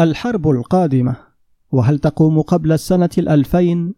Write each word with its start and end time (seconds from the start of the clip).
الحرب 0.00 0.48
القادمة 0.50 1.16
وهل 1.72 1.98
تقوم 1.98 2.40
قبل 2.40 2.72
السنة 2.72 3.10
الألفين؟ 3.18 3.94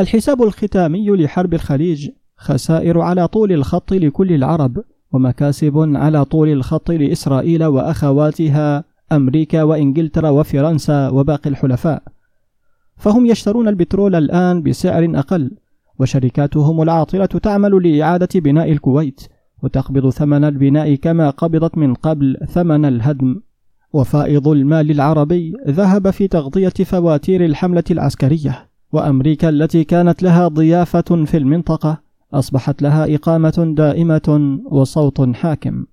الحساب 0.00 0.42
الختامي 0.42 1.10
لحرب 1.10 1.54
الخليج 1.54 2.10
خسائر 2.36 3.00
على 3.00 3.28
طول 3.28 3.52
الخط 3.52 3.92
لكل 3.92 4.32
العرب 4.32 4.84
ومكاسب 5.12 5.96
على 5.96 6.24
طول 6.24 6.48
الخط 6.48 6.90
لإسرائيل 6.90 7.64
وأخواتها 7.64 8.84
أمريكا 9.12 9.62
وإنجلترا 9.62 10.30
وفرنسا 10.30 11.08
وباقي 11.08 11.50
الحلفاء 11.50 12.02
فهم 12.96 13.26
يشترون 13.26 13.68
البترول 13.68 14.14
الآن 14.14 14.62
بسعر 14.62 15.12
أقل 15.14 15.50
وشركاتهم 15.98 16.82
العاطلة 16.82 17.26
تعمل 17.26 17.82
لإعادة 17.82 18.40
بناء 18.40 18.72
الكويت 18.72 19.20
وتقبض 19.62 20.10
ثمن 20.10 20.44
البناء 20.44 20.94
كما 20.94 21.30
قبضت 21.30 21.78
من 21.78 21.94
قبل 21.94 22.36
ثمن 22.48 22.84
الهدم 22.84 23.40
وفائض 23.92 24.48
المال 24.48 24.90
العربي 24.90 25.54
ذهب 25.68 26.10
في 26.10 26.28
تغطية 26.28 26.84
فواتير 26.84 27.44
الحملة 27.44 27.84
العسكرية 27.90 28.68
وأمريكا 28.92 29.48
التي 29.48 29.84
كانت 29.84 30.22
لها 30.22 30.48
ضيافة 30.48 31.24
في 31.24 31.36
المنطقة 31.36 32.00
أصبحت 32.34 32.82
لها 32.82 33.14
إقامة 33.14 33.74
دائمة 33.76 34.58
وصوت 34.70 35.20
حاكم. 35.20 35.84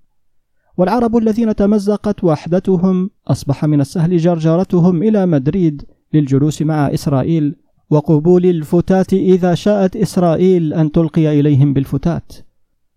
والعرب 0.76 1.16
الذين 1.16 1.54
تمزقت 1.54 2.24
وحدتهم 2.24 3.10
أصبح 3.28 3.64
من 3.64 3.80
السهل 3.80 4.16
جرجرتهم 4.16 5.02
إلى 5.02 5.26
مدريد 5.26 5.82
للجلوس 6.14 6.62
مع 6.62 6.94
إسرائيل 6.94 7.56
وقبول 7.90 8.46
الفتات 8.46 9.12
إذا 9.12 9.54
شاءت 9.54 9.96
إسرائيل 9.96 10.74
أن 10.74 10.92
تلقي 10.92 11.40
إليهم 11.40 11.72
بالفتات. 11.72 12.32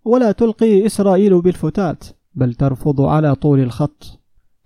ولا 0.05 0.31
تلقي 0.31 0.85
إسرائيل 0.85 1.41
بالفتات 1.41 2.03
بل 2.35 2.53
ترفض 2.53 3.01
على 3.01 3.35
طول 3.35 3.59
الخط. 3.59 4.18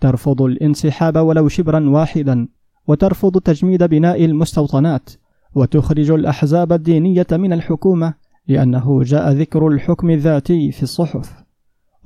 ترفض 0.04 0.42
الانسحاب 0.42 1.18
ولو 1.18 1.48
شبرا 1.48 1.90
واحدا 1.90 2.48
وترفض 2.88 3.38
تجميد 3.38 3.84
بناء 3.84 4.26
المستوطنات 4.26 5.10
وتخرج 5.56 6.12
الأحزاب 6.12 6.74
الدينية 6.74 7.28
من 7.32 7.54
الحكومة 7.54 8.14
لأنه 8.48 9.04
جاء 9.04 9.32
ذكر 9.32 9.68
الحكم 9.68 10.10
الذاتي 10.10 10.72
في 10.72 10.84
الصحف. 10.84 11.44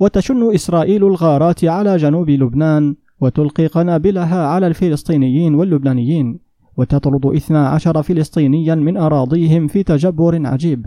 وتشن 0.00 0.54
إسرائيل 0.54 1.06
الغارات 1.06 1.64
على 1.64 1.96
جنوب 1.96 2.30
لبنان 2.30 2.96
وتلقي 3.20 3.66
قنابلها 3.66 4.46
على 4.46 4.66
الفلسطينيين 4.66 5.54
واللبنانيين 5.54 6.38
وتطرد 6.76 7.26
12 7.26 8.02
فلسطينيا 8.02 8.74
من 8.74 8.96
أراضيهم 8.96 9.66
في 9.66 9.82
تجبر 9.82 10.46
عجيب. 10.46 10.86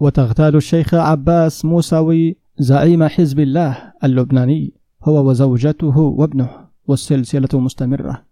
وتغتال 0.00 0.56
الشيخ 0.56 0.94
عباس 0.94 1.64
موسوي 1.64 2.36
زعيم 2.58 3.04
حزب 3.04 3.40
الله 3.40 3.92
اللبناني. 4.04 4.81
هو 5.04 5.30
وزوجته 5.30 5.98
وابنه 5.98 6.48
والسلسلة 6.86 7.48
مستمرة. 7.54 8.22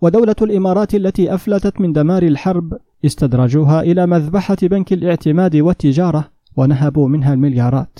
ودولة 0.00 0.36
الإمارات 0.42 0.94
التي 0.94 1.34
أفلتت 1.34 1.80
من 1.80 1.92
دمار 1.92 2.22
الحرب 2.22 2.78
استدرجوها 3.04 3.82
إلى 3.82 4.06
مذبحة 4.06 4.56
بنك 4.62 4.92
الاعتماد 4.92 5.56
والتجارة 5.56 6.28
ونهبوا 6.56 7.08
منها 7.08 7.34
المليارات. 7.34 7.98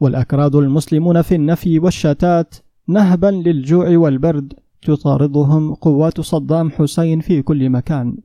والأكراد 0.00 0.54
المسلمون 0.54 1.22
في 1.22 1.34
النفي 1.34 1.78
والشتات 1.78 2.54
نهبا 2.88 3.26
للجوع 3.26 3.98
والبرد 3.98 4.52
تطاردهم 4.82 5.74
قوات 5.74 6.20
صدام 6.20 6.70
حسين 6.70 7.20
في 7.20 7.42
كل 7.42 7.70
مكان. 7.70 8.16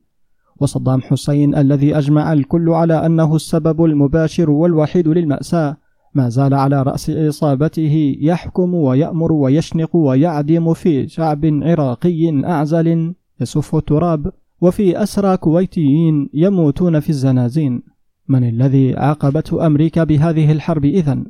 وصدام 0.60 1.00
حسين 1.02 1.54
الذي 1.54 1.98
أجمع 1.98 2.32
الكل 2.32 2.68
على 2.70 3.06
أنه 3.06 3.36
السبب 3.36 3.84
المباشر 3.84 4.50
والوحيد 4.50 5.08
للمأساة 5.08 5.76
ما 6.16 6.28
زال 6.28 6.54
على 6.54 6.82
رأس 6.82 7.10
إصابته 7.10 8.16
يحكم 8.20 8.74
ويأمر 8.74 9.32
ويشنق 9.32 9.96
ويعدم 9.96 10.74
في 10.74 11.08
شعب 11.08 11.44
عراقي 11.44 12.44
أعزل 12.44 13.14
يسف 13.40 13.74
التراب 13.74 14.32
وفي 14.60 15.02
أسرى 15.02 15.36
كويتيين 15.36 16.30
يموتون 16.34 17.00
في 17.00 17.10
الزنازين 17.10 17.82
من 18.28 18.48
الذي 18.48 18.96
عاقبته 18.96 19.66
أمريكا 19.66 20.04
بهذه 20.04 20.52
الحرب 20.52 20.84
إذن؟ 20.84 21.26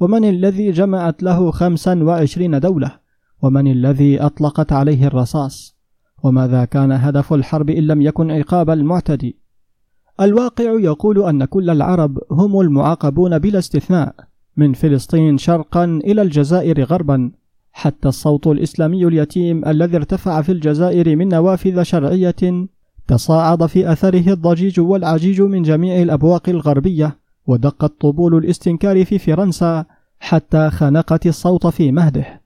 ومن 0.00 0.24
الذي 0.24 0.70
جمعت 0.70 1.22
له 1.22 1.50
خمسا 1.50 2.04
وعشرين 2.04 2.60
دولة؟ 2.60 2.92
ومن 3.42 3.66
الذي 3.68 4.20
أطلقت 4.20 4.72
عليه 4.72 5.06
الرصاص؟ 5.06 5.76
وماذا 6.22 6.64
كان 6.64 6.92
هدف 6.92 7.32
الحرب 7.32 7.70
إن 7.70 7.82
لم 7.82 8.02
يكن 8.02 8.30
عقاب 8.30 8.70
المعتدي؟ 8.70 9.38
الواقع 10.20 10.80
يقول 10.80 11.22
أن 11.22 11.44
كل 11.44 11.70
العرب 11.70 12.18
هم 12.30 12.60
المعاقبون 12.60 13.38
بلا 13.38 13.58
استثناء 13.58 14.14
من 14.56 14.72
فلسطين 14.72 15.38
شرقا 15.38 15.84
إلى 15.84 16.22
الجزائر 16.22 16.84
غربا. 16.84 17.30
حتى 17.72 18.08
الصوت 18.08 18.46
الإسلامي 18.46 19.06
اليتيم 19.06 19.64
الذي 19.68 19.96
ارتفع 19.96 20.42
في 20.42 20.52
الجزائر 20.52 21.16
من 21.16 21.28
نوافذ 21.28 21.82
شرعية 21.82 22.66
تصاعد 23.08 23.66
في 23.66 23.92
أثره 23.92 24.32
الضجيج 24.32 24.80
والعجيج 24.80 25.42
من 25.42 25.62
جميع 25.62 26.02
الأبواق 26.02 26.48
الغربية 26.48 27.16
ودقت 27.46 27.92
طبول 28.00 28.36
الاستنكار 28.36 29.04
في 29.04 29.18
فرنسا 29.18 29.84
حتى 30.20 30.70
خنقت 30.70 31.26
الصوت 31.26 31.66
في 31.66 31.92
مهده. 31.92 32.40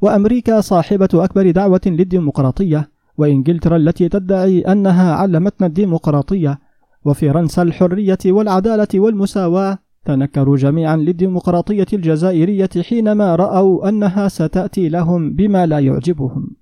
وأمريكا 0.00 0.60
صاحبة 0.60 1.08
أكبر 1.14 1.50
دعوة 1.50 1.80
للديمقراطية 1.86 2.90
وإنجلترا 3.18 3.76
التي 3.76 4.08
تدعي 4.08 4.60
أنها 4.60 5.14
علمتنا 5.14 5.66
الديمقراطية 5.66 6.65
وفرنسا 7.06 7.62
الحرية 7.62 8.18
والعدالة 8.26 8.88
والمساواة. 8.94 9.78
تنكروا 10.04 10.56
جميعا 10.56 10.96
للديمقراطية 10.96 11.86
الجزائرية 11.92 12.70
حينما 12.88 13.36
رأوا 13.36 13.88
أنها 13.88 14.28
ستأتي 14.28 14.88
لهم 14.88 15.32
بما 15.32 15.66
لا 15.66 15.78
يعجبهم. 15.78 16.56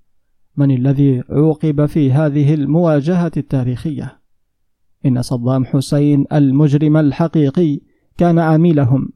من 0.57 0.71
الذي 0.71 1.23
عوقب 1.29 1.85
في 1.85 2.11
هذه 2.11 2.53
المواجهة 2.53 3.31
التاريخية؟ 3.37 4.19
إن 5.05 5.21
صدام 5.21 5.65
حسين 5.65 6.25
المجرم 6.33 6.97
الحقيقي 6.97 7.79
كان 8.17 8.39
عميلهم. 8.39 9.09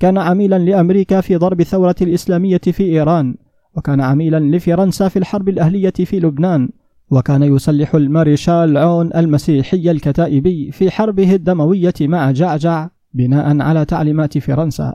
كان 0.00 0.18
عميلا 0.18 0.58
لأمريكا 0.58 1.20
في 1.20 1.36
ضرب 1.36 1.60
الثورة 1.60 1.96
الإسلامية 2.02 2.58
في 2.58 2.84
إيران 2.84 3.34
وكان 3.76 4.00
عميلا 4.00 4.40
لفرنسا 4.56 5.08
في 5.08 5.18
الحرب 5.18 5.48
الأهلية 5.48 5.90
في 5.90 6.20
لبنان. 6.20 6.68
وكان 7.10 7.42
يسلح 7.42 7.94
المارشال 7.94 8.78
عون 8.78 9.10
المسيحي 9.16 9.90
الكتائبي 9.90 10.70
في 10.72 10.90
حربه 10.90 11.34
الدموية 11.34 11.94
مع 12.00 12.30
جعجع 12.30 12.88
بناء 13.14 13.60
على 13.60 13.84
تعليمات 13.84 14.38
فرنسا. 14.38 14.94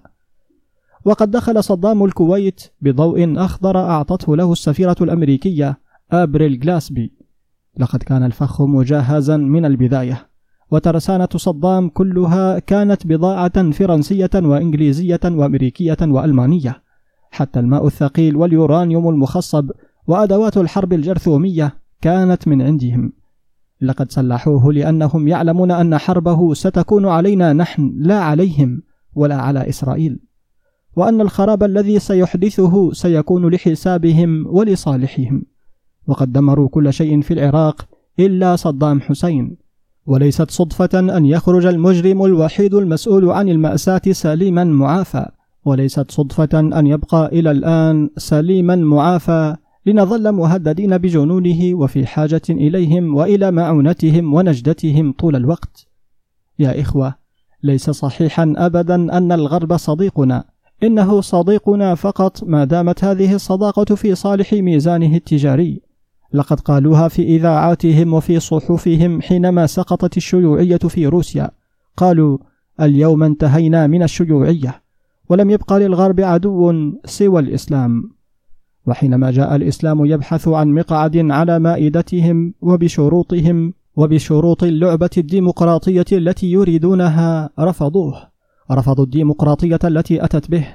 وقد 1.05 1.31
دخل 1.31 1.63
صدام 1.63 2.03
الكويت 2.03 2.61
بضوء 2.81 3.33
أخضر 3.37 3.77
أعطته 3.77 4.35
له 4.35 4.51
السفيرة 4.51 4.95
الأمريكية 5.01 5.77
أبريل 6.11 6.59
جلاسبي 6.59 7.13
لقد 7.77 8.03
كان 8.03 8.23
الفخ 8.23 8.61
مجهزا 8.61 9.37
من 9.37 9.65
البداية. 9.65 10.27
وترسانة 10.71 11.29
صدام 11.35 11.89
كلها 11.89 12.59
كانت 12.59 13.07
بضاعة 13.07 13.71
فرنسية 13.71 14.29
وإنجليزية 14.35 15.19
وأمريكية 15.25 15.97
وألمانية. 16.01 16.83
حتى 17.31 17.59
الماء 17.59 17.87
الثقيل 17.87 18.35
واليورانيوم 18.35 19.09
المخصب 19.09 19.71
وأدوات 20.07 20.57
الحرب 20.57 20.93
الجرثومية 20.93 21.80
كانت 22.01 22.47
من 22.47 22.61
عندهم. 22.61 23.13
لقد 23.81 24.11
سلحوه 24.11 24.73
لأنهم 24.73 25.27
يعلمون 25.27 25.71
أن 25.71 25.97
حربه 25.97 26.53
ستكون 26.53 27.05
علينا 27.05 27.53
نحن 27.53 27.93
لا 27.95 28.19
عليهم 28.19 28.81
ولا 29.15 29.35
على 29.35 29.69
إسرائيل. 29.69 30.19
وأن 30.95 31.21
الخراب 31.21 31.63
الذي 31.63 31.99
سيحدثه 31.99 32.91
سيكون 32.91 33.49
لحسابهم 33.49 34.47
ولصالحهم. 34.47 35.43
وقد 36.07 36.31
دمروا 36.31 36.69
كل 36.69 36.93
شيء 36.93 37.21
في 37.21 37.33
العراق 37.33 37.87
إلا 38.19 38.55
صدام 38.55 39.01
حسين. 39.01 39.57
وليست 40.05 40.51
صدفة 40.51 41.17
أن 41.17 41.25
يخرج 41.25 41.65
المجرم 41.65 42.25
الوحيد 42.25 42.73
المسؤول 42.73 43.29
عن 43.29 43.49
المأساة 43.49 44.01
سليما 44.11 44.63
معافى. 44.63 45.25
وليست 45.65 46.11
صدفة 46.11 46.59
أن 46.59 46.87
يبقى 46.87 47.27
إلى 47.27 47.51
الآن 47.51 48.09
سليما 48.17 48.75
معافى 48.75 49.55
لنظل 49.85 50.31
مهددين 50.31 50.97
بجنونه 50.97 51.75
وفي 51.75 52.05
حاجة 52.05 52.41
إليهم 52.49 53.15
وإلى 53.15 53.51
معونتهم 53.51 54.33
ونجدتهم 54.33 55.11
طول 55.11 55.35
الوقت. 55.35 55.87
يا 56.59 56.81
إخوة، 56.81 57.15
ليس 57.63 57.89
صحيحا 57.89 58.53
أبدا 58.57 59.17
أن 59.17 59.31
الغرب 59.31 59.77
صديقنا، 59.77 60.43
إنه 60.83 61.21
صديقنا 61.21 61.95
فقط 61.95 62.43
ما 62.43 62.63
دامت 62.63 63.03
هذه 63.03 63.33
الصداقة 63.33 63.95
في 63.95 64.15
صالح 64.15 64.53
ميزانه 64.53 65.15
التجاري. 65.15 65.81
لقد 66.33 66.59
قالوها 66.59 67.07
في 67.07 67.21
إذاعاتهم 67.21 68.13
وفي 68.13 68.39
صحفهم 68.39 69.21
حينما 69.21 69.67
سقطت 69.67 70.17
الشيوعية 70.17 70.77
في 70.77 71.07
روسيا. 71.07 71.51
قالوا: 71.97 72.37
اليوم 72.81 73.23
انتهينا 73.23 73.87
من 73.87 74.03
الشيوعية، 74.03 74.81
ولم 75.29 75.49
يبقى 75.49 75.79
للغرب 75.79 76.19
عدو 76.19 76.91
سوى 77.05 77.41
الإسلام. 77.41 78.20
وحينما 78.87 79.31
جاء 79.31 79.55
الإسلام 79.55 80.05
يبحث 80.05 80.47
عن 80.47 80.73
مقعد 80.73 81.17
على 81.17 81.59
مائدتهم 81.59 82.53
وبشروطهم 82.61 83.73
وبشروط 83.95 84.63
اللعبة 84.63 85.09
الديمقراطية 85.17 86.05
التي 86.11 86.51
يريدونها 86.51 87.49
رفضوه. 87.59 88.31
رفضوا 88.71 89.05
الديمقراطية 89.05 89.79
التي 89.83 90.25
أتت 90.25 90.51
به. 90.51 90.67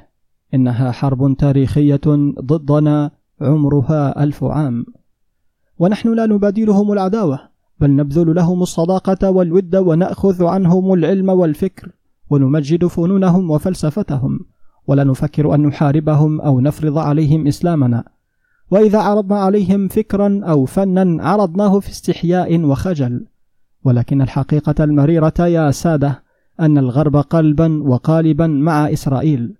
إنها 0.55 0.91
حرب 0.93 1.37
تاريخية 1.39 2.01
ضدنا 2.41 3.11
عمرها 3.41 4.25
ألف 4.25 4.45
عام. 4.45 4.87
ونحن 5.79 6.15
لا 6.15 6.27
نبادلهم 6.27 6.93
العداوة 6.93 7.39
بل 7.81 7.97
نبذل 7.97 8.35
لهم 8.35 8.63
الصداقة 8.63 9.31
والود 9.31 9.77
ونأخذ 9.77 10.45
عنهم 10.45 10.93
العلم 10.93 11.29
والفكر 11.29 11.93
ونمجد 12.31 12.87
فنونهم 12.87 13.51
وفلسفتهم. 13.51 14.41
ولا 14.87 15.05
نفكر 15.05 15.55
أن 15.55 15.63
نحاربهم 15.63 16.41
أو 16.41 16.61
نفرض 16.61 16.99
عليهم 16.99 17.47
إسلامنا. 17.47 18.05
وإذا 18.71 18.99
عرضنا 18.99 19.39
عليهم 19.39 19.89
فكرا 19.89 20.41
أو 20.45 20.65
فنا 20.65 21.23
عرضناه 21.25 21.81
في 21.81 21.91
استحياء 21.91 22.61
وخجل. 22.61 23.27
ولكن 23.85 24.23
الحقيقة 24.23 24.85
المريرة 24.85 25.35
يا 25.41 25.71
سادة 25.71 26.23
أن 26.61 26.79
الغرب 26.79 27.17
قلبا 27.17 27.83
وقالبا 27.83 28.47
مع 28.47 28.93
إسرائيل. 28.93 29.55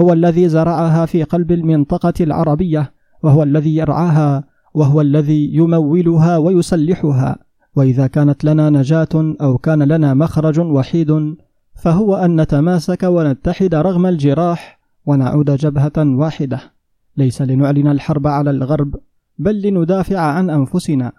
هو 0.00 0.12
الذي 0.12 0.48
زرعها 0.48 1.06
في 1.06 1.22
قلب 1.22 1.52
المنطقة 1.52 2.14
العربية 2.20 2.92
وهو 3.22 3.42
الذي 3.42 3.76
يرعاها 3.76 4.44
وهو 4.74 5.00
الذي 5.00 5.54
يمولها 5.54 6.36
ويسلحها. 6.36 7.36
وإذا 7.76 8.06
كانت 8.06 8.44
لنا 8.44 8.70
نجاة 8.70 9.34
أو 9.40 9.58
كان 9.58 9.82
لنا 9.82 10.14
مخرج 10.14 10.58
وحيد 10.60 11.36
فهو 11.78 12.16
أن 12.16 12.40
نتماسك 12.40 13.02
ونتحد 13.02 13.74
رغم 13.74 14.06
الجراح 14.06 14.78
ونعود 15.06 15.50
جبهة 15.50 15.92
واحدة. 15.96 16.60
ليس 17.16 17.42
لنعلن 17.42 17.86
الحرب 17.86 18.26
على 18.26 18.50
الغرب 18.50 18.96
بل 19.38 19.62
لندافع 19.62 20.20
عن 20.20 20.50
أنفسنا. 20.50 21.12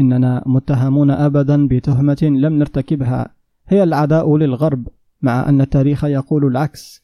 إننا 0.00 0.42
متهمون 0.46 1.10
أبدا 1.10 1.68
بتهمة 1.68 2.18
لم 2.22 2.58
نرتكبها. 2.58 3.28
هي 3.68 3.82
العداء 3.82 4.36
للغرب 4.36 4.88
مع 5.22 5.48
أن 5.48 5.60
التاريخ 5.60 6.04
يقول 6.04 6.46
العكس. 6.46 7.02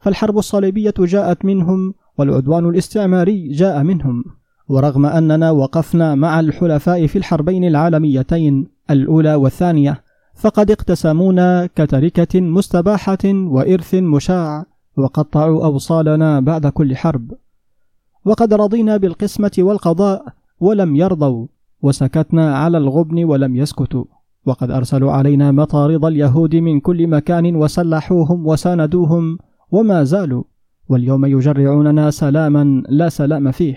فالحرب 0.00 0.38
الصليبية 0.38 0.94
جاءت 0.98 1.44
منهم 1.44 1.94
والعدوان 2.18 2.68
الاستعماري 2.68 3.48
جاء 3.48 3.82
منهم. 3.82 4.24
ورغم 4.68 5.06
أننا 5.06 5.50
وقفنا 5.50 6.14
مع 6.14 6.40
الحلفاء 6.40 7.06
في 7.06 7.18
الحربين 7.18 7.64
العالميتين 7.64 8.66
الأولى 8.90 9.34
والثانية 9.34 10.07
فقد 10.38 10.70
اقتسمونا 10.70 11.68
كتركة 11.76 12.40
مستباحة 12.40 13.24
وإرث 13.24 13.94
مشاع 13.94 14.66
وقطعوا 14.96 15.64
أوصالنا 15.64 16.40
بعد 16.40 16.66
كل 16.66 16.96
حرب. 16.96 17.32
وقد 18.24 18.54
رضينا 18.54 18.96
بالقسمة 18.96 19.50
والقضاء 19.58 20.24
ولم 20.60 20.96
يرضوا 20.96 21.46
وسكتنا 21.82 22.56
على 22.56 22.78
الغبن 22.78 23.24
ولم 23.24 23.56
يسكتوا. 23.56 24.04
وقد 24.46 24.70
أرسلوا 24.70 25.12
علينا 25.12 25.52
مطارد 25.52 26.04
اليهود 26.04 26.56
من 26.56 26.80
كل 26.80 27.06
مكان 27.06 27.56
وسلحوهم 27.56 28.46
وساندوهم 28.46 29.38
وما 29.70 30.04
زالوا 30.04 30.44
واليوم 30.88 31.24
يجرعوننا 31.24 32.10
سلاما 32.10 32.82
لا 32.88 33.08
سلام 33.08 33.50
فيه. 33.50 33.76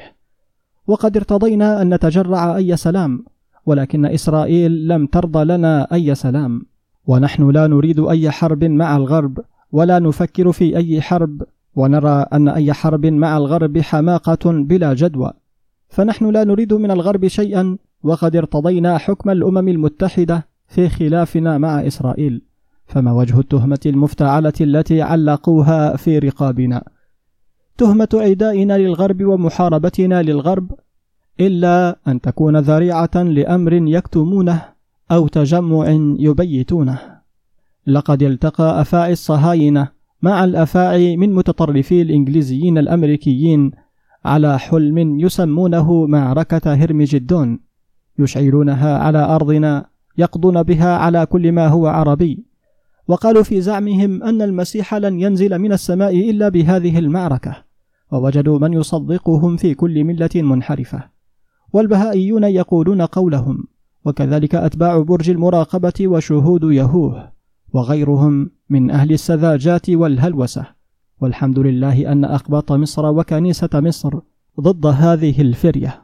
وقد 0.88 1.18
ارتضينا 1.18 1.82
أن 1.82 1.94
نتجرع 1.94 2.56
أي 2.56 2.78
سلام 2.78 3.26
ولكن 3.66 4.06
إسرائيل 4.06 4.88
لم 4.88 5.06
ترضى 5.06 5.44
لنا 5.44 5.94
أي 5.94 6.16
سلام. 6.16 6.62
ونحن 7.08 7.50
لا 7.50 7.68
نريد 7.68 8.00
أي 8.00 8.32
حرب 8.32 8.64
مع 8.64 8.98
الغرب 8.98 9.40
ولا 9.72 10.00
نفكر 10.00 10.52
في 10.52 10.78
أي 10.78 11.02
حرب 11.02 11.44
ونرى 11.76 12.26
أن 12.34 12.48
أي 12.48 12.74
حرب 12.74 13.06
مع 13.06 13.38
الغرب 13.38 13.80
حماقة 13.80 14.52
بلا 14.52 14.94
جدوى. 14.94 15.32
فنحن 15.90 16.30
لا 16.30 16.44
نريد 16.44 16.74
من 16.74 16.92
الغرب 16.92 17.28
شيئا 17.28 17.78
وقد 18.04 18.36
ارتضينا 18.36 18.98
حكم 18.98 19.30
الأمم 19.30 19.68
المتحدة 19.68 20.48
في 20.68 20.90
خلافنا 20.90 21.58
مع 21.58 21.88
إسرائيل. 21.88 22.42
فما 22.86 23.12
وجه 23.12 23.40
التهمة 23.40 23.80
المفتعلة 23.86 24.54
التي 24.62 25.02
علقوها 25.02 25.96
في 25.96 26.20
رقابنا؟ 26.20 26.84
تهمة 27.78 28.10
عدائنا 28.14 28.78
للغرب 28.78 29.24
ومحاربتنا 29.24 30.22
للغرب 30.22 30.72
إلا 31.40 32.00
أن 32.08 32.22
تكون 32.22 32.58
ذريعة 32.58 33.16
لأمر 33.16 33.74
يكتمونه 33.74 34.62
أو 35.12 35.28
تجمع 35.28 35.90
يبيتونه. 36.20 37.00
لقد 37.88 38.24
التقى 38.24 38.82
أفاعي 38.82 39.12
الصهاينة 39.12 39.88
مع 40.22 40.44
الأفاعي 40.44 41.18
من 41.18 41.34
متطرفي 41.34 42.02
الإنجليزيين 42.02 42.78
الأمريكيين 42.78 43.72
على 44.26 44.60
حلم 44.60 45.20
يسمونه 45.20 46.06
معركة 46.06 46.74
هرمجدون 46.74 47.60
يشعلونها 48.20 48.98
على 48.98 49.18
أرضنا 49.18 49.86
يقضون 50.18 50.64
بها 50.64 50.98
على 50.98 51.26
كل 51.26 51.52
ما 51.52 51.68
هو 51.68 51.88
عربي. 51.88 52.46
وقالوا 53.08 53.44
في 53.44 53.62
زعمهم 53.62 54.24
أن 54.24 54.42
المسيح 54.42 54.96
لن 54.96 55.20
ينزل 55.20 55.60
من 55.60 55.74
السماء 55.74 56.30
إلا 56.30 56.50
بهذه 56.50 57.00
المعركة 57.00 57.56
ووجدوا 58.12 58.60
من 58.60 58.74
يصدقهم 58.74 59.58
في 59.58 59.74
كل 59.74 60.04
ملة 60.04 60.30
منحرفة. 60.36 61.04
والبهائيون 61.74 62.44
يقولون 62.44 63.02
قولهم 63.02 63.68
وكذلك 64.06 64.56
أتباع 64.56 65.00
برج 65.00 65.30
المراقبة 65.30 65.94
وشهود 66.02 66.64
يهوه 66.64 67.32
وغيرهم 67.74 68.52
من 68.70 68.92
أهل 68.92 69.12
السذاجات 69.12 69.90
والهلوسة. 69.90 70.66
والحمد 71.22 71.60
لله 71.60 72.12
أن 72.12 72.26
أقباط 72.26 72.72
مصر 72.72 73.06
وكنيسة 73.06 73.70
مصر 73.74 74.20
ضد 74.60 74.86
هذه 74.86 75.42
الفرية. 75.42 76.02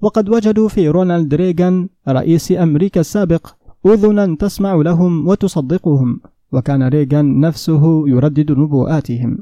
وقد 0.00 0.28
وجدوا 0.28 0.68
في 0.68 0.88
رونالد 0.88 1.34
ريغان 1.34 1.88
رئيس 2.08 2.52
أمريكا 2.52 3.00
السابق 3.00 3.46
أذنا 3.86 4.36
تسمع 4.36 4.74
لهم 4.74 5.28
وتصدقهم 5.28 6.20
وكان 6.52 6.82
ريغان 6.82 7.40
نفسه 7.40 8.08
يردد 8.08 8.52
نبوءاتهم. 8.52 9.38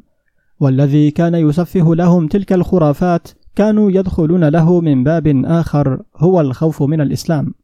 والذي 0.60 1.10
كان 1.10 1.34
يسفه 1.34 1.94
لهم 1.94 2.26
تلك 2.26 2.52
الخرافات 2.52 3.28
كانوا 3.58 3.90
يدخلون 3.90 4.44
له 4.44 4.80
من 4.80 5.04
باب 5.04 5.42
آخر 5.44 6.02
هو 6.16 6.40
الخوف 6.40 6.82
من 6.82 7.00
الإسلام 7.00 7.54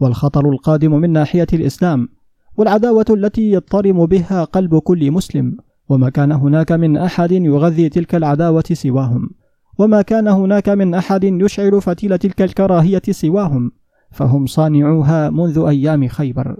والخطر 0.00 0.50
القادم 0.50 0.94
من 0.94 1.10
ناحية 1.10 1.46
الإسلام 1.52 2.08
والعداوة 2.56 3.04
التي 3.10 3.52
يضطرم 3.52 4.06
بها 4.06 4.44
قلب 4.44 4.78
كل 4.78 5.10
مسلم 5.10 5.56
وما 5.88 6.08
كان 6.08 6.32
هناك 6.32 6.72
من 6.72 6.96
أحد 6.96 7.32
يغذي 7.32 7.88
تلك 7.88 8.14
العداوة 8.14 8.64
سواهم 8.72 9.30
وما 9.78 10.02
كان 10.02 10.28
هناك 10.28 10.68
من 10.68 10.94
أحد 10.94 11.24
يشعل 11.24 11.82
فتيل 11.82 12.18
تلك 12.18 12.42
الكراهية 12.42 13.02
سواهم 13.10 13.72
فهم 14.10 14.46
صانعوها 14.46 15.30
منذ 15.30 15.64
أيام 15.68 16.08
خيبر. 16.08 16.56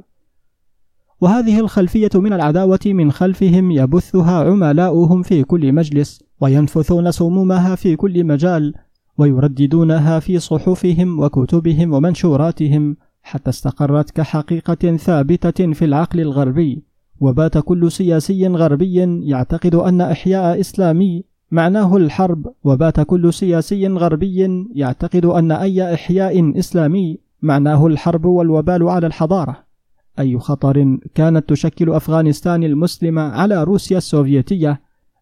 وهذه 1.23 1.61
الخلفية 1.61 2.11
من 2.15 2.33
العداوة 2.33 2.81
من 2.87 3.13
خلفهم 3.13 3.71
يبثها 3.71 4.45
عملاؤهم 4.45 5.23
في 5.23 5.43
كل 5.45 5.73
مجلس 5.73 6.23
وينفثون 6.41 7.11
سمومها 7.11 7.75
في 7.75 7.97
كل 7.97 8.25
مجال 8.25 8.75
ويرددونها 9.19 10.21
في 10.21 10.39
صحفهم 10.39 11.21
وكتبهم 11.21 11.93
ومنشوراتهم 11.93 12.97
حتى 13.23 13.51
استقرت 13.51 14.11
كحقيقة 14.11 14.97
ثابتة 14.97 15.73
في 15.73 15.85
العقل 15.85 16.21
الغربي. 16.21 16.83
وبات 17.21 17.59
كل 17.59 17.93
سياسي 17.93 18.49
غربي 18.49 18.95
يعتقد 19.31 19.75
أن 19.75 20.01
إحياء 20.01 20.61
إسلامي 20.61 21.25
معناه 21.51 21.97
الحرب. 21.97 22.53
وبات 22.65 23.01
كل 23.01 23.33
سياسي 23.33 23.89
غربي 23.89 24.67
يعتقد 24.75 25.25
أن 25.25 25.53
أي 25.53 25.95
إحياء 25.95 26.59
إسلامي 26.59 27.19
معناه 27.43 27.87
الحرب 27.87 28.25
والوبال 28.25 28.89
على 28.89 29.07
الحضارة. 29.07 29.72
أي 30.19 30.39
خطر 30.39 30.99
كانت 31.15 31.49
تشكل 31.49 31.91
أفغانستان 31.91 32.65
المسلمة 32.65 33.23
على 33.23 33.65
روسيا 33.65 33.99
السوفيتية 33.99 34.81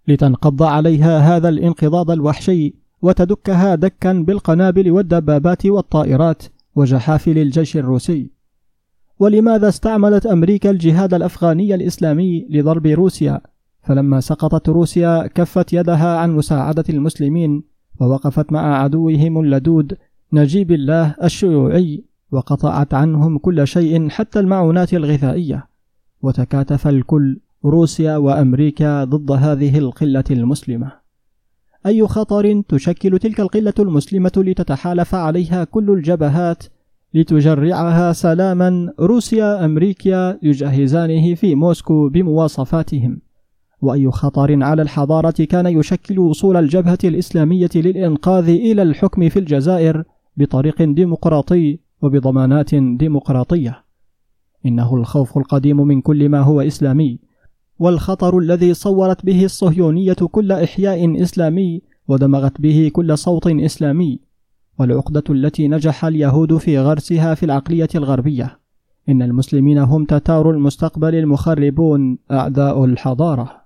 لتنقض 0.08 0.62
عليها 0.62 1.18
هذا 1.36 1.48
الانقضاض 1.48 2.10
الوحشي 2.10 2.74
وتدكها 3.02 3.74
دكا 3.74 4.12
بالقنابل 4.12 4.90
والدبابات 4.90 5.66
والطائرات 5.66 6.42
وجحافل 6.74 7.38
الجيش 7.38 7.76
الروسي. 7.76 8.30
ولماذا 9.18 9.68
استعملت 9.68 10.26
أمريكا 10.26 10.70
الجهاد 10.70 11.14
الأفغاني 11.14 11.74
الإسلامي 11.74 12.46
لضرب 12.50 12.86
روسيا؟ 12.86 13.40
فلما 13.82 14.20
سقطت 14.20 14.68
روسيا 14.68 15.26
كفت 15.26 15.72
يدها 15.72 16.16
عن 16.16 16.36
مساعدة 16.36 16.84
المسلمين 16.88 17.62
ووقفت 18.00 18.52
مع 18.52 18.82
عدوهم 18.82 19.40
اللدود 19.40 19.96
نجيب 20.32 20.72
الله 20.72 21.14
الشيوعي. 21.24 22.04
وقطعت 22.32 22.94
عنهم 22.94 23.38
كل 23.38 23.66
شيء 23.66 24.08
حتى 24.08 24.40
المعونات 24.40 24.94
الغذائية. 24.94 25.66
وتكاتف 26.22 26.88
الكل 26.88 27.40
روسيا 27.64 28.16
وأمريكا 28.16 29.04
ضد 29.04 29.30
هذه 29.32 29.78
القلة 29.78 30.24
المسلمة. 30.30 30.92
أي 31.86 32.06
خطر 32.06 32.62
تشكل 32.68 33.18
تلك 33.18 33.40
القلة 33.40 33.74
المسلمة 33.78 34.32
لتتحالف 34.36 35.14
عليها 35.14 35.64
كل 35.64 35.90
الجبهات 35.90 36.64
لتجرعها 37.14 38.12
سلاما 38.12 38.92
روسيا 39.00 39.64
أمريكا 39.64 40.38
يجهزانه 40.42 41.34
في 41.34 41.54
موسكو 41.54 42.08
بمواصفاتهم. 42.08 43.20
وأي 43.82 44.10
خطر 44.10 44.62
على 44.62 44.82
الحضارة 44.82 45.44
كان 45.44 45.66
يشكل 45.66 46.18
وصول 46.18 46.56
الجبهة 46.56 46.98
الإسلامية 47.04 47.70
للإنقاذ 47.74 48.48
إلى 48.48 48.82
الحكم 48.82 49.28
في 49.28 49.38
الجزائر 49.38 50.04
بطريق 50.36 50.82
ديمقراطي 50.82 51.78
وبضمانات 52.02 52.74
ديمقراطية. 52.74 53.84
إنه 54.66 54.94
الخوف 54.94 55.38
القديم 55.38 55.76
من 55.76 56.00
كل 56.00 56.28
ما 56.28 56.40
هو 56.40 56.60
إسلامي 56.60 57.18
والخطر 57.78 58.38
الذي 58.38 58.74
صورت 58.74 59.26
به 59.26 59.44
الصهيونية 59.44 60.12
كل 60.12 60.52
إحياء 60.52 61.22
إسلامي 61.22 61.82
ودمغت 62.08 62.60
به 62.60 62.90
كل 62.92 63.18
صوت 63.18 63.46
إسلامي 63.46 64.20
والعقدة 64.78 65.24
التي 65.30 65.68
نجح 65.68 66.04
اليهود 66.04 66.56
في 66.56 66.78
غرسها 66.78 67.34
في 67.34 67.42
العقلية 67.42 67.88
الغربية. 67.94 68.58
إن 69.08 69.22
المسلمين 69.22 69.78
هم 69.78 70.04
تتار 70.04 70.50
المستقبل 70.50 71.14
المخربون 71.14 72.18
أعداء 72.30 72.84
الحضارة. 72.84 73.60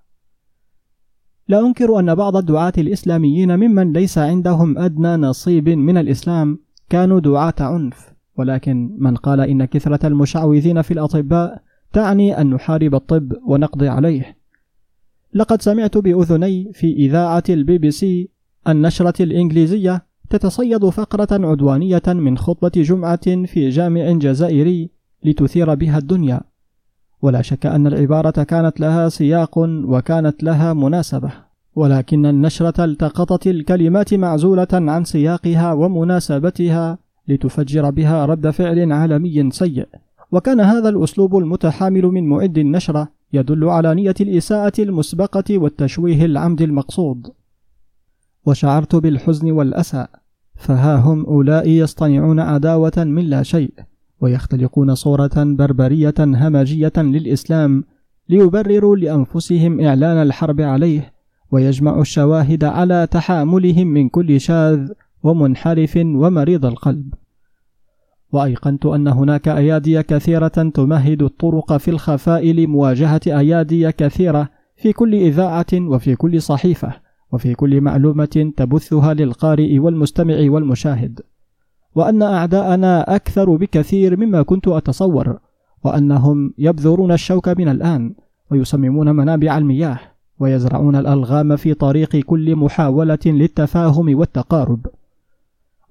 لا 1.48 1.60
أنكر 1.60 1.98
أن 1.98 2.14
بعض 2.14 2.36
الدعاة 2.36 2.72
الإسلاميين 2.78 3.56
ممن 3.56 3.92
ليس 3.92 4.18
عندهم 4.18 4.78
أدنى 4.78 5.16
نصيب 5.16 5.68
من 5.68 5.96
الإسلام 5.96 6.58
كانوا 6.90 7.20
دعاة 7.20 7.54
عنف. 7.60 8.13
ولكن 8.36 8.96
من 8.98 9.16
قال 9.16 9.40
إن 9.40 9.64
كثرة 9.64 10.06
المشعوذين 10.06 10.82
في 10.82 10.90
الأطباء 10.90 11.62
تعني 11.92 12.40
أن 12.40 12.50
نحارب 12.50 12.94
الطب 12.94 13.32
ونقضي 13.46 13.88
عليه. 13.88 14.36
لقد 15.34 15.62
سمعت 15.62 15.98
بأذني 15.98 16.72
في 16.72 16.92
إذاعة 16.92 17.42
البي 17.50 17.78
بي 17.78 17.90
سي 17.90 18.28
النشرة 18.68 19.22
الإنجليزية 19.22 20.06
تتصيد 20.30 20.88
فقرة 20.88 21.28
عدوانية 21.50 22.02
من 22.06 22.38
خطبة 22.38 22.82
جمعة 22.82 23.44
في 23.44 23.68
جامع 23.68 24.12
جزائري 24.12 24.90
لتثير 25.24 25.74
بها 25.74 25.98
الدنيا. 25.98 26.40
ولا 27.22 27.42
شك 27.42 27.66
أن 27.66 27.86
العبارة 27.86 28.42
كانت 28.42 28.80
لها 28.80 29.08
سياق 29.08 29.58
وكانت 29.58 30.42
لها 30.42 30.72
مناسبة. 30.72 31.32
ولكن 31.76 32.26
النشرة 32.26 32.84
التقطت 32.84 33.46
الكلمات 33.46 34.14
معزولة 34.14 34.68
عن 34.72 35.04
سياقها 35.04 35.72
ومناسبتها 35.72 36.98
لتفجر 37.28 37.90
بها 37.90 38.26
رد 38.26 38.50
فعل 38.50 38.92
عالمي 38.92 39.50
سيء. 39.50 39.88
وكان 40.32 40.60
هذا 40.60 40.88
الأسلوب 40.88 41.36
المتحامل 41.36 42.02
من 42.02 42.28
معد 42.28 42.58
النشرة 42.58 43.08
يدل 43.32 43.64
على 43.64 43.94
نية 43.94 44.14
الإساءة 44.20 44.72
المسبقة 44.78 45.58
والتشويه 45.58 46.24
العمد 46.24 46.62
المقصود. 46.62 47.26
وشعرت 48.46 48.96
بالحزن 48.96 49.50
والأسى 49.50 50.06
فها 50.54 50.96
هم 50.96 51.24
أولئك 51.26 51.66
يصطنعون 51.66 52.40
عداوة 52.40 52.92
من 52.96 53.24
لا 53.24 53.42
شيء 53.42 53.72
ويختلقون 54.20 54.94
صورة 54.94 55.30
بربرية 55.36 56.14
همجية 56.18 56.92
للإسلام 56.96 57.84
ليبرروا 58.28 58.96
لأنفسهم 58.96 59.80
إعلان 59.80 60.22
الحرب 60.22 60.60
عليه 60.60 61.12
ويجمعوا 61.50 62.02
الشواهد 62.02 62.64
على 62.64 63.08
تحاملهم 63.10 63.86
من 63.86 64.08
كل 64.08 64.40
شاذ 64.40 64.90
ومنحرف 65.24 65.96
ومريض 65.96 66.66
القلب. 66.66 67.14
وأيقنت 68.32 68.86
أن 68.86 69.08
هناك 69.08 69.48
أيادي 69.48 70.02
كثيرة 70.02 70.48
تمهد 70.48 71.22
الطرق 71.22 71.76
في 71.76 71.90
الخفاء 71.90 72.52
لمواجهة 72.52 73.20
أيادي 73.26 73.92
كثيرة 73.92 74.48
في 74.76 74.92
كل 74.92 75.14
إذاعة 75.14 75.66
وفي 75.74 76.16
كل 76.16 76.42
صحيفة 76.42 76.92
وفي 77.32 77.54
كل 77.54 77.80
معلومة 77.80 78.52
تبثها 78.56 79.14
للقارئ 79.14 79.78
والمستمع 79.78 80.50
والمشاهد. 80.50 81.20
وأن 81.94 82.22
أعداءنا 82.22 83.14
أكثر 83.16 83.56
بكثير 83.56 84.16
مما 84.16 84.42
كنت 84.42 84.68
أتصور 84.68 85.38
وأنهم 85.84 86.54
يبذرون 86.58 87.12
الشوك 87.12 87.48
من 87.48 87.68
الآن 87.68 88.14
ويصممون 88.50 89.16
منابع 89.16 89.58
المياه 89.58 89.98
ويزرعون 90.40 90.96
الألغام 90.96 91.56
في 91.56 91.74
طريق 91.74 92.16
كل 92.16 92.56
محاولة 92.56 93.18
للتفاهم 93.26 94.18
والتقارب. 94.18 94.86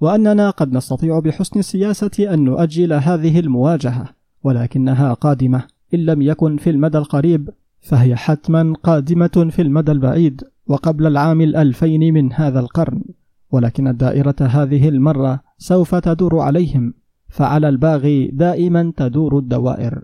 وأننا 0.03 0.49
قد 0.49 0.73
نستطيع 0.73 1.19
بحسن 1.19 1.59
السياسة 1.59 2.33
أن 2.33 2.43
نؤجل 2.43 2.93
هذه 2.93 3.39
المواجهة 3.39 4.09
ولكنها 4.43 5.13
قادمة. 5.13 5.63
إن 5.93 5.99
لم 5.99 6.21
يكن 6.21 6.57
في 6.57 6.69
المدى 6.69 6.97
القريب 6.97 7.49
فهي 7.81 8.15
حتما 8.15 8.73
قادمة 8.83 9.47
في 9.49 9.61
المدى 9.61 9.91
البعيد 9.91 10.43
وقبل 10.67 11.07
العام 11.07 11.41
الألفين 11.41 12.13
من 12.13 12.33
هذا 12.33 12.59
القرن. 12.59 13.03
ولكن 13.51 13.87
الدائرة 13.87 14.35
هذه 14.41 14.89
المرة 14.89 15.39
سوف 15.57 15.95
تدور 15.95 16.39
عليهم 16.39 16.93
فعلى 17.29 17.69
الباغي 17.69 18.27
دائما 18.27 18.93
تدور 18.97 19.37
الدوائر. 19.37 20.03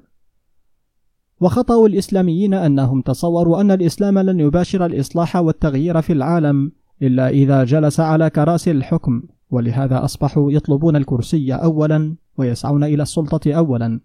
وخطأ 1.41 1.85
الإسلاميين 1.85 2.53
أنهم 2.53 3.01
تصوروا 3.01 3.61
أن 3.61 3.71
الإسلام 3.71 4.19
لن 4.19 4.39
يباشر 4.39 4.85
الإصلاح 4.85 5.35
والتغيير 5.35 6.01
في 6.01 6.13
العالم 6.13 6.71
إلا 7.01 7.29
إذا 7.29 7.63
جلس 7.63 7.99
على 7.99 8.29
كراسي 8.29 8.71
الحكم. 8.71 9.21
ولهذا 9.49 10.05
أصبحوا 10.05 10.51
يطلبون 10.51 10.95
الكرسي 10.95 11.53
أولا 11.53 12.15
ويسعون 12.37 12.83
إلى 12.83 13.03
السلطة 13.03 13.53
أولا. 13.53 13.99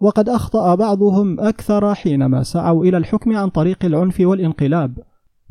وقد 0.00 0.28
أخطأ 0.28 0.74
بعضهم 0.74 1.40
أكثر 1.40 1.94
حينما 1.94 2.42
سعوا 2.42 2.84
إلى 2.84 2.96
الحكم 2.96 3.36
عن 3.36 3.48
طريق 3.48 3.84
العنف 3.84 4.20
والانقلاب 4.20 4.98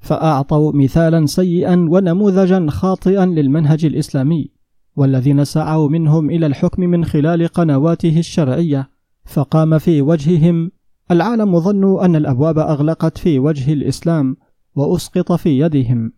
فأعطوا 0.02 0.72
مثالا 0.76 1.26
سيئا 1.26 1.88
ونموذجا 1.90 2.66
خاطئا 2.70 3.26
للمنهج 3.26 3.86
الإسلامي 3.86 4.52
والذين 4.96 5.46
سعوا 5.46 5.90
منهم 5.90 6.30
إلى 6.30 6.46
الحكم 6.46 6.82
من 6.82 7.06
خلال 7.06 7.48
قنواته 7.48 8.20
الشرعية 8.20 8.90
فقام 9.26 9.78
في 9.78 10.02
وجههم 10.02 10.72
العالم 11.12 11.60
ظنوا 11.60 12.06
أن 12.06 12.16
الأبواب 12.16 12.60
أغلقت 12.60 13.18
في 13.18 13.40
وجه 13.40 13.74
الإسلام 13.74 14.38
وأسقط 14.76 15.32
في 15.32 15.60
يدهم. 15.60 16.12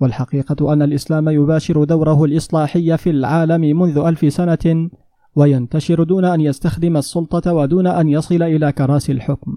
والحقيقة 0.00 0.72
أن 0.72 0.82
الإسلام 0.82 1.28
يباشر 1.28 1.84
دوره 1.84 2.24
الإصلاحي 2.24 2.96
في 2.96 3.10
العالم 3.10 3.60
منذ 3.80 3.98
ألف 3.98 4.32
سنة 4.32 4.90
وينتشر 5.36 6.02
دون 6.02 6.24
أن 6.24 6.40
يستخدم 6.40 6.96
السلطة 6.96 7.54
ودون 7.54 7.86
أن 7.86 8.08
يصل 8.08 8.42
إلى 8.42 8.72
كراسي 8.72 9.12
الحكم. 9.12 9.56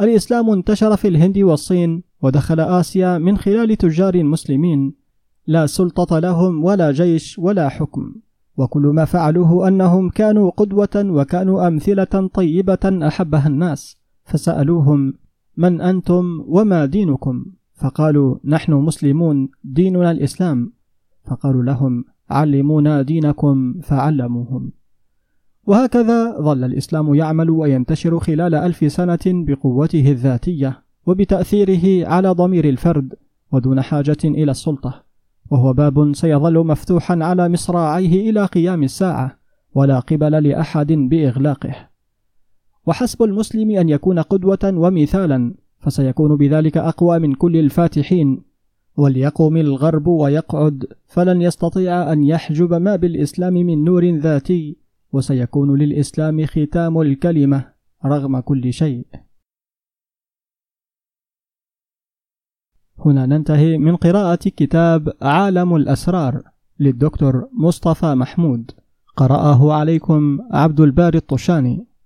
الإسلام 0.00 0.50
انتشر 0.50 0.96
في 0.96 1.08
الهند 1.08 1.38
والصين 1.38 2.02
ودخل 2.22 2.60
آسيا 2.60 3.18
من 3.18 3.38
خلال 3.38 3.76
تجار 3.76 4.24
مسلمين. 4.24 4.94
لا 5.46 5.66
سلطة 5.66 6.18
لهم 6.18 6.64
ولا 6.64 6.92
جيش 6.92 7.38
ولا 7.38 7.68
حكم. 7.68 8.14
وكل 8.56 8.82
ما 8.82 9.04
فعلوه 9.04 9.68
أنهم 9.68 10.08
كانوا 10.08 10.50
قدوة 10.50 10.96
وكانوا 10.96 11.68
أمثلة 11.68 12.30
طيبة 12.34 13.06
أحبها 13.08 13.48
الناس. 13.48 13.96
فسألوهم 14.24 15.14
من 15.56 15.80
أنتم 15.80 16.44
وما 16.46 16.84
دينكم؟ 16.84 17.44
فقالوا 17.76 18.36
نحن 18.44 18.72
مسلمون 18.72 19.48
ديننا 19.64 20.10
الإسلام. 20.10 20.72
فقالوا 21.24 21.62
لهم 21.62 22.04
علمونا 22.30 23.02
دينكم 23.02 23.80
فعلموهم. 23.82 24.72
وهكذا 25.66 26.40
ظل 26.40 26.64
الإسلام 26.64 27.14
يعمل 27.14 27.50
وينتشر 27.50 28.18
خلال 28.18 28.54
ألف 28.54 28.92
سنة 28.92 29.18
بقوته 29.26 30.10
الذاتية 30.10 30.82
وبتأثيره 31.06 32.08
على 32.08 32.28
ضمير 32.28 32.68
الفرد 32.68 33.14
ودون 33.52 33.82
حاجة 33.82 34.16
إلى 34.24 34.50
السلطة. 34.50 35.04
وهو 35.50 35.72
باب 35.72 36.14
سيظل 36.14 36.66
مفتوحا 36.66 37.24
على 37.24 37.48
مصراعيه 37.48 38.30
إلى 38.30 38.44
قيام 38.44 38.82
الساعة 38.82 39.38
ولا 39.74 39.98
قبل 39.98 40.48
لأحد 40.48 40.92
بإغلاقه. 40.92 41.74
وحسب 42.86 43.22
المسلم 43.22 43.70
أن 43.70 43.88
يكون 43.88 44.18
قدوة 44.18 44.58
ومثالا 44.64 45.54
فسيكون 45.86 46.36
بذلك 46.36 46.76
أقوى 46.76 47.18
من 47.18 47.34
كل 47.34 47.56
الفاتحين 47.56 48.42
وليقم 48.96 49.56
الغرب 49.56 50.06
ويقعد 50.06 50.86
فلن 51.06 51.42
يستطيع 51.42 52.12
أن 52.12 52.24
يحجب 52.24 52.74
ما 52.74 52.96
بالإسلام 52.96 53.52
من 53.52 53.84
نور 53.84 54.04
ذاتي 54.04 54.76
وسيكون 55.12 55.78
للإسلام 55.78 56.46
ختام 56.46 57.00
الكلمة 57.00 57.72
رغم 58.04 58.40
كل 58.40 58.72
شيء. 58.72 59.06
هنا 62.98 63.26
ننتهي 63.26 63.78
من 63.78 63.96
قراءة 63.96 64.48
كتاب 64.48 65.12
عالم 65.22 65.76
الأسرار 65.76 66.42
للدكتور 66.80 67.48
مصطفى 67.52 68.14
محمود. 68.14 68.70
قرأه 69.16 69.72
عليكم 69.72 70.38
عبد 70.50 70.80
الباري 70.80 71.18
الطشاني. 71.18 71.86